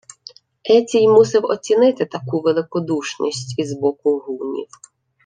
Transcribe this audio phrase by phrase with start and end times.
[0.69, 4.67] Ецій мусив оцінити таку великодушність із боку гунів.